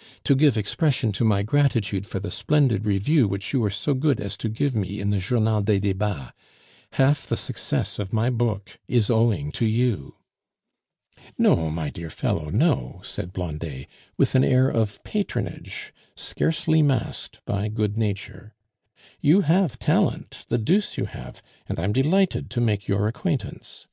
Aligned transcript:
"to 0.22 0.36
give 0.36 0.56
expression 0.56 1.10
to 1.10 1.24
my 1.24 1.42
gratitude 1.42 2.06
for 2.06 2.20
the 2.20 2.30
splendid 2.30 2.86
review 2.86 3.26
which 3.26 3.52
you 3.52 3.58
were 3.58 3.70
so 3.70 3.92
good 3.92 4.20
as 4.20 4.36
to 4.36 4.48
give 4.48 4.72
me 4.72 5.00
in 5.00 5.10
the 5.10 5.18
Journal 5.18 5.62
des 5.62 5.80
Debats. 5.80 6.30
Half 6.92 7.26
the 7.26 7.36
success 7.36 7.98
of 7.98 8.12
my 8.12 8.30
book 8.30 8.78
is 8.86 9.10
owing 9.10 9.50
to 9.50 9.66
you." 9.66 10.14
"No, 11.36 11.70
my 11.72 11.90
dear 11.90 12.08
fellow, 12.08 12.50
no," 12.50 13.00
said 13.02 13.32
Blondet, 13.32 13.88
with 14.16 14.36
an 14.36 14.44
air 14.44 14.68
of 14.68 15.02
patronage 15.02 15.92
scarcely 16.14 16.80
masked 16.80 17.40
by 17.44 17.66
good 17.66 17.96
nature. 17.98 18.54
"You 19.20 19.40
have 19.40 19.80
talent, 19.80 20.46
the 20.48 20.56
deuce 20.58 20.96
you 20.96 21.06
have, 21.06 21.42
and 21.68 21.80
I'm 21.80 21.92
delighted 21.92 22.48
to 22.50 22.60
make 22.60 22.86
your 22.86 23.08
acquaintance." 23.08 23.88